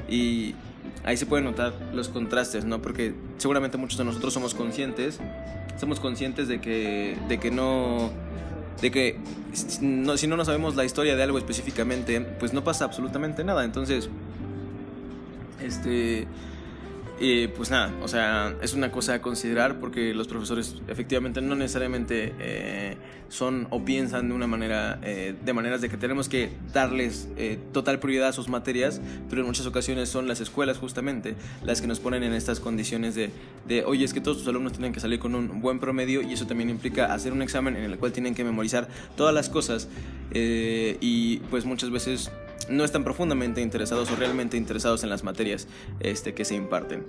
Y 0.09 0.55
ahí 1.05 1.17
se 1.17 1.27
pueden 1.27 1.47
notar 1.47 1.73
los 1.95 2.09
contrastes, 2.09 2.65
¿no? 2.65 2.81
Porque 2.83 3.15
seguramente 3.39 3.79
muchos 3.79 3.99
de 3.99 4.05
nosotros 4.05 4.35
somos 4.35 4.55
conscientes, 4.55 5.19
somos 5.81 5.99
conscientes 5.99 6.49
de 6.49 6.61
que, 6.61 7.17
de 7.29 7.39
que 7.39 7.51
no 7.51 8.13
de 8.81 8.93
que 8.93 9.19
si 9.53 9.81
no 9.81 10.37
nos 10.37 10.47
sabemos 10.47 10.77
la 10.77 10.85
historia 10.85 11.17
de 11.17 11.23
algo 11.23 11.39
específicamente, 11.39 12.21
pues 12.21 12.53
no 12.53 12.63
pasa 12.63 12.85
absolutamente 12.85 13.43
nada. 13.43 13.65
Entonces, 13.65 14.09
este, 15.61 16.29
Y 17.21 17.49
pues 17.49 17.71
nada, 17.71 17.93
o 18.01 18.07
sea, 18.07 18.55
es 18.63 18.75
una 18.75 18.93
cosa 18.93 19.15
a 19.15 19.23
considerar 19.23 19.81
porque 19.81 20.15
los 20.15 20.29
profesores 20.29 20.77
efectivamente 20.87 21.41
no 21.41 21.57
necesariamente 21.57 22.33
eh, 22.39 22.97
son 23.29 23.67
o 23.71 23.85
piensan 23.85 24.29
de 24.29 24.35
una 24.35 24.47
manera, 24.47 25.01
eh, 25.03 25.35
de 25.45 25.53
maneras 25.53 25.81
de 25.81 25.89
que 25.89 25.97
tenemos 25.97 26.29
que 26.29 26.51
darles 26.73 27.29
eh, 27.37 27.59
total 27.73 27.99
prioridad 27.99 28.29
a 28.29 28.33
sus 28.33 28.49
materias, 28.49 29.01
pero 29.29 29.41
en 29.41 29.49
muchas 29.49 29.67
ocasiones 29.67 30.09
son 30.09 30.29
las 30.29 30.41
escuelas 30.41 30.79
justamente 30.79 31.35
las 31.65 31.81
que 31.81 31.89
nos 31.89 31.99
ponen 31.99 32.23
en 32.23 32.35
estas 32.35 32.61
condiciones 32.61 33.17
de, 33.17 33.31
de 33.67 33.85
oye, 33.85 34.05
es 34.05 34.15
que 34.15 34.21
todos 34.21 34.39
tus 34.39 34.47
alumnos 34.47 34.75
tienen 34.75 34.93
que 34.93 35.01
salir 35.01 35.19
con 35.19 35.35
un 35.35 35.61
buen 35.61 35.81
promedio 35.81 36.23
y 36.23 36.35
eso 36.35 36.47
también 36.47 36.71
implica 36.71 37.13
hacer 37.13 37.33
un 37.33 37.43
examen 37.43 37.75
en 37.75 37.83
el 37.83 37.99
cual 37.99 38.13
tienen 38.13 38.37
que 38.37 38.45
memorizar 38.45 38.87
todas 39.17 39.35
las 39.35 39.49
cosas 39.49 39.89
y 40.31 41.39
pues 41.51 41.65
muchas 41.65 41.91
veces 41.91 42.31
no 42.69 42.85
están 42.85 43.05
profundamente 43.05 43.61
interesados 43.61 44.11
o 44.11 44.17
realmente 44.17 44.57
interesados 44.57 45.03
en 45.05 45.11
las 45.11 45.25
materias 45.25 45.69
este, 46.01 46.35
que 46.35 46.45
se 46.45 46.55
imparten. 46.55 47.05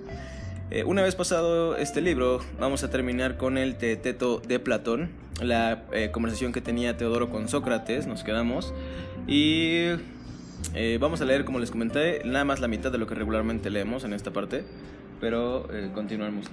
Eh, 0.70 0.84
una 0.84 1.02
vez 1.02 1.16
pasado 1.16 1.76
este 1.76 2.00
libro, 2.00 2.40
vamos 2.60 2.84
a 2.84 2.90
terminar 2.90 3.36
con 3.36 3.58
el 3.58 3.74
Teteto 3.74 4.38
de 4.38 4.60
Platón, 4.60 5.10
la 5.42 5.82
eh, 5.92 6.10
conversación 6.12 6.52
que 6.52 6.60
tenía 6.60 6.96
Teodoro 6.96 7.28
con 7.28 7.48
Sócrates, 7.48 8.06
nos 8.06 8.22
quedamos, 8.22 8.72
y 9.26 9.86
eh, 10.74 10.98
vamos 11.00 11.20
a 11.22 11.24
leer, 11.24 11.44
como 11.44 11.58
les 11.58 11.72
comenté, 11.72 12.22
nada 12.24 12.44
más 12.44 12.60
la 12.60 12.68
mitad 12.68 12.92
de 12.92 12.98
lo 12.98 13.08
que 13.08 13.16
regularmente 13.16 13.68
leemos 13.68 14.04
en 14.04 14.12
esta 14.12 14.32
parte, 14.32 14.62
pero 15.20 15.66
continuamos. 15.92 16.46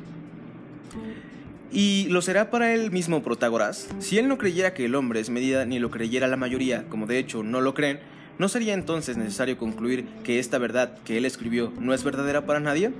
Y 1.72 2.08
lo 2.10 2.24
será 2.24 2.50
para 2.50 2.74
él 2.74 2.92
mismo 2.92 3.22
Protágoras. 3.22 3.88
Si 4.00 4.18
él 4.18 4.28
no 4.28 4.40
creyera 4.40 4.74
que 4.74 4.86
el 4.86 4.96
hombre 4.96 5.20
es 5.20 5.30
medida 5.30 5.66
ni 5.66 5.78
lo 5.78 5.92
creyera 5.92 6.28
la 6.28 6.38
mayoría, 6.38 6.86
como 6.90 7.06
de 7.06 7.20
hecho 7.20 7.44
no 7.44 7.62
lo 7.62 7.76
creen, 7.76 8.00
¿No 8.40 8.50
sería 8.50 8.76
entonces 8.76 9.18
necesario 9.18 9.58
concluir 9.58 10.06
que 10.24 10.38
esta 10.38 10.60
verdad 10.60 10.98
que 11.04 11.18
él 11.18 11.26
escribió 11.26 11.74
no 11.80 11.94
es 11.94 12.04
verdadera 12.04 12.46
para 12.46 12.60
nadie? 12.60 12.92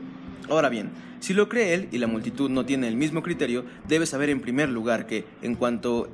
Ahora 0.50 0.70
bien, 0.70 0.90
si 1.20 1.34
lo 1.34 1.48
cree 1.48 1.76
él 1.76 1.90
y 1.92 2.00
la 2.00 2.08
multitud 2.08 2.50
no 2.50 2.66
tiene 2.66 2.88
el 2.88 2.96
mismo 2.96 3.22
criterio, 3.22 3.64
debe 3.88 4.08
saber 4.08 4.32
en 4.32 4.42
primer 4.42 4.70
lugar 4.70 5.06
que, 5.06 5.26
de 5.42 5.56
cuanto 5.56 6.10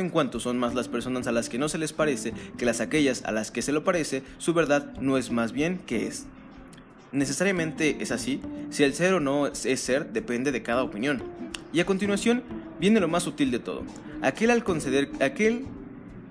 en 0.00 0.10
cuanto 0.10 0.38
son 0.38 0.58
más 0.58 0.74
las 0.74 0.86
personas 0.86 1.26
a 1.26 1.32
las 1.32 1.48
que 1.48 1.58
no 1.58 1.68
se 1.68 1.78
les 1.78 1.92
parece 1.92 2.32
que 2.56 2.66
las 2.66 2.80
aquellas 2.80 3.24
a 3.24 3.32
las 3.32 3.50
que 3.50 3.62
se 3.62 3.72
lo 3.72 3.82
parece, 3.82 4.22
su 4.38 4.54
verdad 4.54 4.92
no 5.00 5.18
es 5.18 5.32
más 5.32 5.52
bien 5.52 5.78
que 5.84 6.06
es. 6.06 6.26
Necesariamente 7.10 7.96
es 8.00 8.12
así, 8.12 8.40
si 8.70 8.84
el 8.84 8.94
ser 8.94 9.14
o 9.14 9.20
no 9.20 9.46
es 9.46 9.80
ser 9.80 10.12
depende 10.12 10.52
de 10.52 10.62
cada 10.62 10.84
opinión. 10.84 11.22
Y 11.72 11.80
a 11.80 11.86
continuación 11.86 12.42
viene 12.78 13.00
lo 13.00 13.08
más 13.08 13.24
sutil 13.24 13.50
de 13.50 13.58
todo. 13.58 13.82
Aquel 14.22 14.50
al 14.50 14.62
conceder, 14.62 15.10
aquel 15.20 15.64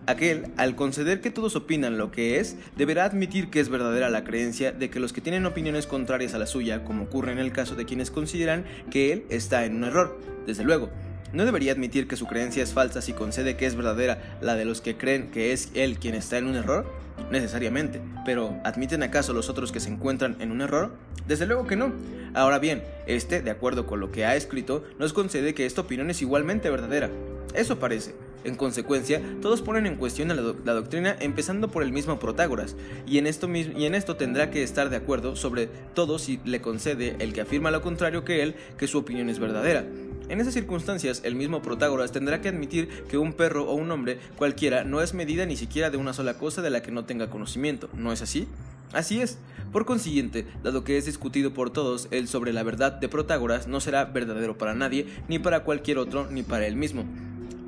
Aquel, 0.07 0.53
al 0.55 0.77
conceder 0.77 1.19
que 1.19 1.31
todos 1.31 1.57
opinan 1.57 1.97
lo 1.97 2.11
que 2.11 2.39
es, 2.39 2.55
deberá 2.77 3.03
admitir 3.03 3.49
que 3.49 3.59
es 3.59 3.67
verdadera 3.67 4.09
la 4.09 4.23
creencia 4.23 4.71
de 4.71 4.89
que 4.89 5.01
los 5.01 5.11
que 5.11 5.19
tienen 5.19 5.45
opiniones 5.45 5.85
contrarias 5.85 6.33
a 6.33 6.37
la 6.37 6.47
suya, 6.47 6.85
como 6.85 7.03
ocurre 7.03 7.33
en 7.33 7.39
el 7.39 7.51
caso 7.51 7.75
de 7.75 7.83
quienes 7.83 8.09
consideran 8.09 8.63
que 8.89 9.11
él 9.11 9.25
está 9.29 9.65
en 9.65 9.75
un 9.75 9.83
error. 9.83 10.17
Desde 10.45 10.63
luego, 10.63 10.89
no 11.33 11.43
debería 11.43 11.73
admitir 11.73 12.07
que 12.07 12.15
su 12.15 12.25
creencia 12.25 12.63
es 12.63 12.71
falsa 12.71 13.01
si 13.01 13.11
concede 13.11 13.57
que 13.57 13.65
es 13.65 13.75
verdadera 13.75 14.37
la 14.39 14.55
de 14.55 14.63
los 14.63 14.79
que 14.79 14.95
creen 14.95 15.29
que 15.29 15.51
es 15.51 15.71
él 15.73 15.99
quien 15.99 16.15
está 16.15 16.37
en 16.37 16.47
un 16.47 16.55
error? 16.55 16.89
Necesariamente. 17.29 17.99
Pero, 18.25 18.57
¿admiten 18.63 19.03
acaso 19.03 19.33
los 19.33 19.49
otros 19.49 19.73
que 19.73 19.81
se 19.81 19.89
encuentran 19.89 20.37
en 20.39 20.51
un 20.51 20.61
error? 20.61 20.93
Desde 21.27 21.45
luego 21.45 21.67
que 21.67 21.75
no. 21.75 21.91
Ahora 22.33 22.59
bien, 22.59 22.81
este, 23.07 23.41
de 23.41 23.51
acuerdo 23.51 23.85
con 23.85 23.99
lo 23.99 24.09
que 24.13 24.23
ha 24.25 24.37
escrito, 24.37 24.85
nos 24.99 25.11
concede 25.11 25.53
que 25.53 25.65
esta 25.65 25.81
opinión 25.81 26.09
es 26.09 26.21
igualmente 26.21 26.69
verdadera. 26.69 27.09
Eso 27.53 27.77
parece. 27.77 28.15
En 28.47 28.55
consecuencia, 28.55 29.21
todos 29.41 29.61
ponen 29.61 29.85
en 29.85 29.97
cuestión 29.97 30.29
la, 30.29 30.73
doctrina 30.73 31.17
empezando 31.19 31.67
por 31.67 31.83
el 31.83 31.91
mismo 31.91 32.17
Protágoras, 32.17 32.77
y 33.05 33.17
en, 33.17 33.27
esto 33.27 33.49
y 33.53 33.85
en 33.85 33.93
esto 33.93 34.15
tendrá 34.15 34.49
que 34.51 34.63
estar 34.63 34.89
de 34.89 34.95
acuerdo 34.95 35.35
sobre 35.35 35.67
todo 35.93 36.17
si 36.17 36.39
le 36.45 36.61
concede 36.61 37.17
el 37.19 37.33
que 37.33 37.41
afirma 37.41 37.71
lo 37.71 37.81
contrario 37.81 38.23
que 38.23 38.43
él, 38.43 38.55
que 38.77 38.87
su 38.87 38.99
opinión 38.99 39.29
es 39.29 39.39
verdadera. 39.39 39.85
En 40.29 40.39
esas 40.39 40.53
circunstancias, 40.53 41.23
el 41.25 41.35
mismo 41.35 41.61
Protágoras 41.61 42.13
tendrá 42.13 42.39
que 42.39 42.47
admitir 42.47 42.87
que 43.09 43.17
un 43.17 43.33
perro 43.33 43.65
o 43.65 43.73
un 43.73 43.91
hombre 43.91 44.17
cualquiera 44.37 44.85
no 44.85 45.01
es 45.01 45.13
medida 45.13 45.45
ni 45.45 45.57
siquiera 45.57 45.89
de 45.89 45.97
una 45.97 46.13
sola 46.13 46.37
cosa 46.37 46.61
de 46.61 46.69
la 46.69 46.81
que 46.81 46.91
no 46.91 47.03
tenga 47.03 47.29
conocimiento, 47.29 47.89
¿no 47.95 48.13
es 48.13 48.21
así? 48.21 48.47
Así 48.93 49.19
es. 49.19 49.37
Por 49.73 49.85
consiguiente, 49.85 50.45
dado 50.63 50.85
que 50.85 50.97
es 50.97 51.05
discutido 51.05 51.53
por 51.53 51.69
todos, 51.69 52.07
el 52.11 52.29
sobre 52.29 52.53
la 52.53 52.63
verdad 52.63 52.93
de 52.93 53.09
Protágoras 53.09 53.67
no 53.67 53.81
será 53.81 54.05
verdadero 54.05 54.57
para 54.57 54.73
nadie, 54.73 55.05
ni 55.27 55.37
para 55.37 55.65
cualquier 55.65 55.97
otro, 55.97 56.27
ni 56.31 56.43
para 56.43 56.65
él 56.65 56.77
mismo. 56.77 57.03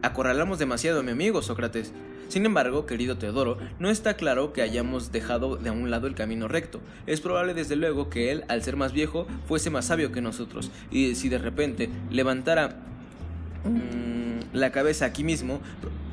Acorralamos 0.01 0.59
demasiado 0.59 1.01
a 1.01 1.03
mi 1.03 1.11
amigo 1.11 1.41
Sócrates. 1.41 1.91
Sin 2.29 2.45
embargo, 2.45 2.85
querido 2.85 3.17
Teodoro, 3.17 3.57
no 3.79 3.89
está 3.89 4.13
claro 4.13 4.53
que 4.53 4.61
hayamos 4.61 5.11
dejado 5.11 5.57
de 5.57 5.69
a 5.69 5.73
un 5.73 5.91
lado 5.91 6.07
el 6.07 6.15
camino 6.15 6.47
recto. 6.47 6.79
Es 7.05 7.19
probable 7.19 7.53
desde 7.53 7.75
luego 7.75 8.09
que 8.09 8.31
él, 8.31 8.45
al 8.47 8.63
ser 8.63 8.77
más 8.77 8.93
viejo, 8.93 9.27
fuese 9.47 9.69
más 9.69 9.85
sabio 9.85 10.11
que 10.13 10.21
nosotros, 10.21 10.71
y 10.89 11.15
si 11.15 11.27
de 11.27 11.39
repente 11.39 11.89
levantara 12.11 12.77
mm, 13.65 14.55
la 14.55 14.71
cabeza 14.71 15.05
aquí 15.05 15.23
mismo, 15.23 15.59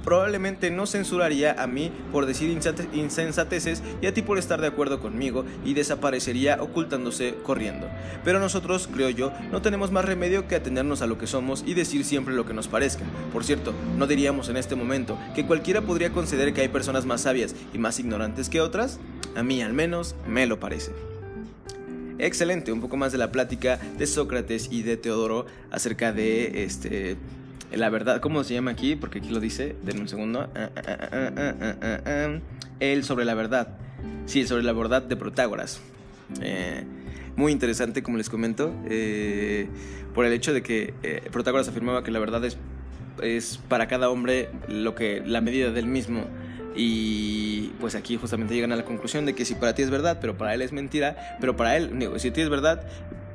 probablemente 0.06 0.70
no 0.70 0.86
censuraría 0.86 1.60
a 1.60 1.66
mí 1.66 1.90
por 2.12 2.26
decir 2.26 2.48
insensateces 2.92 3.82
y 4.00 4.06
a 4.06 4.14
ti 4.14 4.22
por 4.22 4.38
estar 4.38 4.60
de 4.60 4.68
acuerdo 4.68 5.00
conmigo 5.00 5.44
y 5.64 5.74
desaparecería 5.74 6.62
ocultándose 6.62 7.34
corriendo. 7.42 7.88
Pero 8.24 8.38
nosotros, 8.38 8.88
creo 8.90 9.10
yo, 9.10 9.32
no 9.50 9.62
tenemos 9.62 9.90
más 9.90 10.04
remedio 10.04 10.46
que 10.46 10.54
atendernos 10.54 11.02
a 11.02 11.08
lo 11.08 11.18
que 11.18 11.26
somos 11.26 11.64
y 11.66 11.74
decir 11.74 12.04
siempre 12.04 12.34
lo 12.34 12.46
que 12.46 12.54
nos 12.54 12.68
parezca. 12.68 13.02
Por 13.32 13.42
cierto, 13.42 13.74
no 13.98 14.06
diríamos 14.06 14.48
en 14.48 14.56
este 14.56 14.76
momento 14.76 15.18
que 15.34 15.44
cualquiera 15.44 15.82
podría 15.82 16.12
conceder 16.12 16.54
que 16.54 16.60
hay 16.60 16.68
personas 16.68 17.04
más 17.04 17.22
sabias 17.22 17.56
y 17.74 17.78
más 17.78 17.98
ignorantes 17.98 18.48
que 18.48 18.60
otras. 18.60 19.00
A 19.34 19.42
mí 19.42 19.60
al 19.60 19.72
menos 19.72 20.14
me 20.28 20.46
lo 20.46 20.60
parece. 20.60 20.92
Excelente, 22.18 22.70
un 22.70 22.80
poco 22.80 22.96
más 22.96 23.10
de 23.10 23.18
la 23.18 23.32
plática 23.32 23.80
de 23.98 24.06
Sócrates 24.06 24.68
y 24.70 24.82
de 24.82 24.96
Teodoro 24.96 25.46
acerca 25.72 26.12
de 26.12 26.62
este 26.62 27.16
la 27.72 27.90
verdad, 27.90 28.20
¿cómo 28.20 28.44
se 28.44 28.54
llama 28.54 28.70
aquí? 28.70 28.96
Porque 28.96 29.18
aquí 29.18 29.30
lo 29.30 29.40
dice, 29.40 29.76
denme 29.84 30.02
un 30.02 30.08
segundo. 30.08 30.48
El 32.80 33.04
sobre 33.04 33.24
la 33.24 33.34
verdad. 33.34 33.68
Sí, 34.26 34.46
sobre 34.46 34.62
la 34.62 34.72
verdad 34.72 35.02
de 35.02 35.16
Protágoras. 35.16 35.80
muy 37.36 37.52
interesante, 37.52 38.02
como 38.02 38.16
les 38.16 38.28
comento, 38.28 38.72
por 40.14 40.24
el 40.24 40.32
hecho 40.32 40.52
de 40.52 40.62
que 40.62 40.94
Protágoras 41.30 41.68
afirmaba 41.68 42.02
que 42.02 42.10
la 42.10 42.18
verdad 42.18 42.44
es, 42.44 42.56
es 43.22 43.58
para 43.68 43.86
cada 43.86 44.08
hombre 44.08 44.48
lo 44.68 44.94
que 44.94 45.22
la 45.24 45.40
medida 45.40 45.70
del 45.70 45.86
mismo. 45.86 46.24
Y 46.78 47.68
pues 47.80 47.94
aquí 47.94 48.16
justamente 48.16 48.54
llegan 48.54 48.72
a 48.72 48.76
la 48.76 48.84
conclusión 48.84 49.24
de 49.24 49.34
que 49.34 49.46
si 49.46 49.54
para 49.54 49.74
ti 49.74 49.82
es 49.82 49.88
verdad, 49.88 50.18
pero 50.20 50.36
para 50.36 50.54
él 50.54 50.60
es 50.60 50.72
mentira, 50.72 51.38
pero 51.40 51.56
para 51.56 51.76
él, 51.76 51.90
si 52.18 52.28
a 52.28 52.32
ti 52.32 52.42
es 52.42 52.50
verdad, 52.50 52.82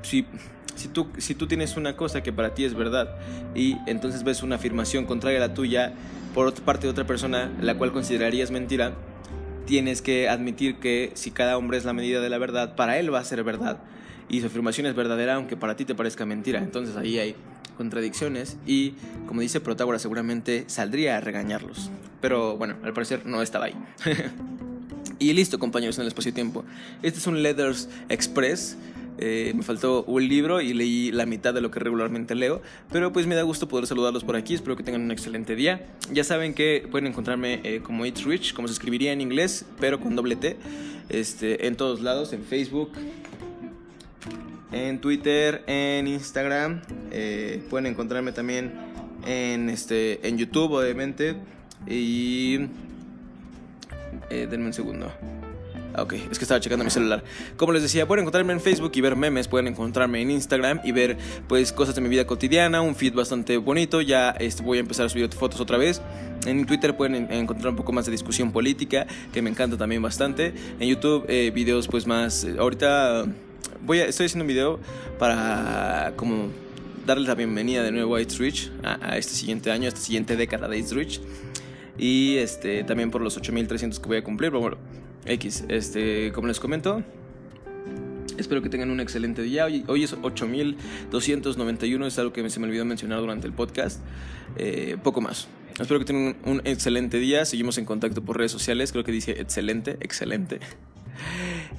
si 0.04 0.26
si 0.76 0.88
tú, 0.88 1.08
si 1.18 1.36
tú 1.36 1.48
tienes 1.48 1.78
una 1.78 1.96
cosa 1.96 2.24
que 2.24 2.34
para 2.34 2.54
ti 2.54 2.64
es 2.64 2.74
verdad 2.74 3.16
y 3.54 3.78
entonces 3.88 4.24
ves 4.24 4.42
una 4.42 4.56
afirmación 4.56 5.06
contraria 5.06 5.44
a 5.44 5.48
la 5.48 5.54
tuya 5.54 5.94
por 6.34 6.54
parte 6.62 6.88
de 6.88 6.92
otra 6.92 7.06
persona, 7.06 7.52
la 7.62 7.76
cual 7.76 7.92
considerarías 7.92 8.52
mentira, 8.52 8.94
tienes 9.66 10.02
que 10.02 10.30
admitir 10.30 10.78
que 10.78 11.12
si 11.14 11.32
cada 11.32 11.58
hombre 11.58 11.78
es 11.78 11.86
la 11.86 11.94
medida 11.94 12.22
de 12.22 12.30
la 12.30 12.38
verdad, 12.38 12.76
para 12.76 12.98
él 13.00 13.14
va 13.14 13.20
a 13.20 13.24
ser 13.24 13.44
verdad 13.44 13.80
y 14.30 14.42
su 14.42 14.48
afirmación 14.48 14.88
es 14.88 14.96
verdadera 14.96 15.36
aunque 15.36 15.58
para 15.58 15.76
ti 15.76 15.86
te 15.86 15.94
parezca 15.94 16.26
mentira. 16.26 16.60
Entonces 16.60 16.96
ahí 16.96 17.20
hay 17.20 17.36
contradicciones 17.78 18.58
y 18.66 18.94
como 19.28 19.42
dice 19.42 19.60
Protágoras 19.60 20.02
seguramente 20.02 20.66
saldría 20.68 21.18
a 21.18 21.22
regañarlos. 21.22 21.92
Pero 22.22 22.58
bueno, 22.58 22.76
al 22.84 22.94
parecer 22.94 23.26
no 23.26 23.42
estaba 23.42 23.66
ahí. 23.66 23.76
y 25.20 25.34
listo 25.34 25.60
compañeros 25.60 25.98
en 25.98 26.04
el 26.04 26.08
espacio-tiempo. 26.08 26.64
Este 27.04 27.20
es 27.20 27.28
un 27.28 27.44
Leathers 27.44 27.90
Express 28.10 28.78
eh, 29.24 29.54
me 29.56 29.62
faltó 29.62 30.04
un 30.06 30.28
libro 30.28 30.62
y 30.62 30.74
leí 30.74 31.12
la 31.12 31.28
mitad 31.28 31.54
de 31.54 31.62
lo 31.62 31.70
que 31.70 31.80
regularmente 31.80 32.34
leo, 32.34 32.60
pero 32.92 33.14
pues 33.14 33.28
me 33.28 33.36
da 33.36 33.44
gusto 33.44 33.68
poder 33.68 33.86
saludarlos 33.86 34.24
por 34.24 34.36
aquí, 34.36 34.56
espero 34.56 34.76
que 34.76 34.82
tengan 34.82 35.04
un 35.04 35.12
excelente 35.12 35.56
día. 35.56 35.86
Ya 36.12 36.24
saben 36.24 36.56
que 36.56 36.88
pueden 36.90 37.06
encontrarme 37.06 37.62
eh, 37.64 37.82
como 37.84 38.04
It's 38.08 38.24
Rich, 38.24 38.56
como 38.56 38.68
se 38.68 38.74
escribiría 38.74 39.14
en 39.14 39.22
inglés, 39.22 39.66
pero 39.80 40.00
con 40.00 40.16
doble 40.16 40.36
T, 40.38 40.58
este, 41.10 41.68
en 41.68 41.76
todos 41.76 42.02
lados, 42.02 42.34
en 42.34 42.44
Facebook, 42.44 42.94
en 44.72 45.00
Twitter, 45.00 45.64
en 45.68 46.08
Instagram, 46.08 46.82
eh, 47.12 47.62
pueden 47.70 47.86
encontrarme 47.86 48.32
también 48.32 48.72
en, 49.28 49.70
este, 49.70 50.28
en 50.28 50.40
YouTube, 50.40 50.72
obviamente, 50.72 51.36
y... 51.88 52.58
denme 54.32 54.66
un 54.66 54.74
segundo. 54.74 55.12
Ah, 55.94 56.04
ok, 56.04 56.14
es 56.14 56.38
que 56.38 56.46
estaba 56.46 56.60
checando 56.60 56.86
mi 56.86 56.92
celular. 56.92 57.24
Como 57.58 57.74
les 57.74 57.84
decía, 57.84 58.08
pueden 58.08 58.24
encontrarme 58.24 58.54
en 58.54 58.62
Facebook 58.62 58.92
y 58.96 59.02
ver 59.02 59.16
memes, 59.16 59.48
pueden 59.48 59.68
encontrarme 59.68 60.22
en 60.22 60.32
Instagram 60.32 60.80
y 60.84 60.92
ver 60.92 61.18
pues 61.48 61.74
cosas 61.74 61.96
de 61.96 62.02
mi 62.02 62.10
vida 62.10 62.26
cotidiana, 62.26 62.82
un 62.82 62.96
feed 62.96 63.14
bastante 63.14 63.58
bonito. 63.58 64.02
Ya 64.02 64.32
este, 64.32 64.64
voy 64.64 64.78
a 64.78 64.82
empezar 64.82 65.06
a 65.06 65.10
subir 65.10 65.30
fotos 65.30 65.60
otra 65.60 65.78
vez. 65.78 66.02
En 66.46 66.66
Twitter 66.66 66.96
pueden 66.96 67.32
encontrar 67.32 67.70
un 67.70 67.76
poco 67.76 67.92
más 67.92 68.06
de 68.06 68.12
discusión 68.12 68.52
política, 68.52 69.06
que 69.32 69.42
me 69.42 69.50
encanta 69.50 69.78
también 69.78 70.02
bastante. 70.02 70.54
En 70.80 70.88
YouTube, 70.88 71.26
eh, 71.28 71.52
videos 71.54 71.88
pues 71.88 72.08
más... 72.08 72.44
Eh, 72.44 72.56
ahorita 72.58 73.26
voy 73.86 74.00
a, 74.00 74.06
estoy 74.06 74.28
haciendo 74.28 74.44
un 74.44 74.48
video 74.48 74.80
para 75.20 76.14
como 76.16 76.50
darles 77.06 77.28
la 77.28 77.36
bienvenida 77.36 77.84
de 77.84 77.92
nuevo 77.92 78.16
a 78.16 78.22
It's 78.22 78.38
Rich, 78.38 78.72
a, 78.84 79.18
este 79.18 79.34
siguiente 79.34 79.72
año, 79.72 79.86
a 79.86 79.88
esta 79.90 80.00
siguiente 80.02 80.36
década 80.36 80.68
de 80.68 80.78
It's 80.78 80.94
Rich. 80.94 81.22
Y 82.02 82.38
este, 82.38 82.84
también 82.84 83.12
por 83.12 83.22
los 83.22 83.38
8300 83.38 84.00
que 84.00 84.08
voy 84.08 84.18
a 84.18 84.24
cumplir. 84.24 84.50
Bueno, 84.50 84.78
X, 85.26 85.66
este, 85.70 86.32
como 86.34 86.48
les 86.48 86.60
comento, 86.60 87.04
Espero 88.38 88.64
que 88.64 88.70
tengan 88.70 88.90
un 88.90 89.00
excelente 89.00 89.44
día. 89.44 89.66
Hoy, 89.66 89.84
hoy 89.88 90.04
es 90.04 90.14
8291, 90.14 92.08
es 92.08 92.18
algo 92.18 92.34
que 92.34 92.50
se 92.50 92.60
me 92.60 92.66
olvidó 92.66 92.86
mencionar 92.86 93.20
durante 93.20 93.46
el 93.46 93.54
podcast. 93.54 94.02
Eh, 94.58 94.98
poco 95.04 95.22
más. 95.22 95.48
Espero 95.80 96.00
que 96.00 96.06
tengan 96.06 96.38
un, 96.44 96.54
un 96.54 96.62
excelente 96.66 97.20
día. 97.20 97.46
Seguimos 97.46 97.78
en 97.78 97.86
contacto 97.86 98.24
por 98.24 98.38
redes 98.38 98.52
sociales. 98.52 98.92
Creo 98.92 99.04
que 99.04 99.12
dice 99.12 99.40
excelente, 99.40 99.98
excelente. 100.00 100.60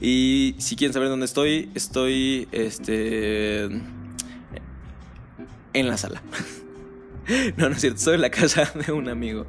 Y 0.01 0.55
si 0.59 0.77
quieren 0.77 0.93
saber 0.93 1.09
dónde 1.09 1.27
estoy, 1.27 1.71
estoy 1.75 2.47
este, 2.53 3.65
en 3.65 3.83
la 5.89 5.97
sala. 5.97 6.23
No, 7.57 7.69
no 7.69 7.75
es 7.75 7.81
cierto, 7.81 7.99
estoy 7.99 8.15
en 8.15 8.21
la 8.21 8.31
casa 8.31 8.73
de 8.87 8.93
un 8.93 9.09
amigo. 9.09 9.47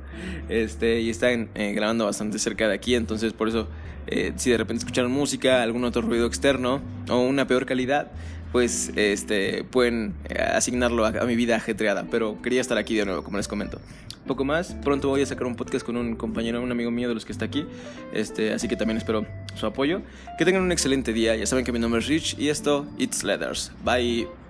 Este, 0.49 1.01
y 1.01 1.09
están 1.09 1.49
eh, 1.55 1.73
grabando 1.73 2.05
bastante 2.05 2.39
cerca 2.39 2.67
de 2.67 2.75
aquí, 2.75 2.95
entonces 2.95 3.33
por 3.33 3.47
eso, 3.47 3.67
eh, 4.07 4.33
si 4.35 4.51
de 4.51 4.57
repente 4.57 4.79
escucharon 4.79 5.11
música, 5.11 5.63
algún 5.63 5.83
otro 5.83 6.01
ruido 6.01 6.25
externo 6.27 6.81
o 7.09 7.19
una 7.19 7.47
peor 7.47 7.65
calidad, 7.65 8.11
pues 8.51 8.91
este, 8.95 9.63
pueden 9.63 10.13
eh, 10.29 10.39
asignarlo 10.39 11.05
a, 11.05 11.09
a, 11.09 11.25
mi 11.25 11.35
vida 11.35 11.55
ajetreada. 11.55 12.05
Pero 12.11 12.39
quería 12.41 12.61
estar 12.61 12.77
aquí 12.77 12.95
de 12.95 13.05
nuevo, 13.05 13.23
como 13.23 13.37
les 13.37 13.47
comento. 13.47 13.79
Poco 14.27 14.45
más, 14.45 14.75
pronto 14.83 15.09
voy 15.09 15.21
a 15.21 15.25
sacar 15.25 15.47
un 15.47 15.55
podcast 15.55 15.85
con 15.85 15.97
un 15.97 16.15
compañero, 16.15 16.61
un 16.61 16.71
amigo 16.71 16.91
mío 16.91 17.09
de 17.09 17.15
los 17.15 17.25
que 17.25 17.33
está 17.33 17.45
aquí. 17.45 17.65
Este, 18.13 18.53
así 18.53 18.67
que 18.67 18.77
también 18.77 18.97
espero 18.97 19.25
su 19.55 19.65
apoyo. 19.65 20.01
Que 20.37 20.45
tengan 20.45 20.61
un 20.61 20.71
excelente 20.71 21.11
día. 21.11 21.35
Ya 21.35 21.45
saben 21.45 21.65
que 21.65 21.71
mi 21.71 21.79
nombre 21.79 21.99
es 21.99 22.07
Rich 22.07 22.37
y 22.37 22.49
esto, 22.49 22.85
It's 22.99 23.23
Letters. 23.23 23.71
Bye. 23.83 24.42